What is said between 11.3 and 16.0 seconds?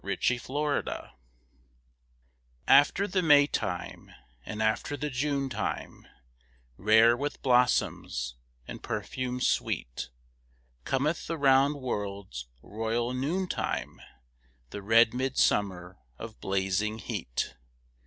round world's royal noon time, The red midsummer